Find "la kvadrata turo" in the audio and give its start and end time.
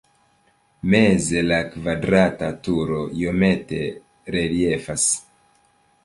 1.49-3.01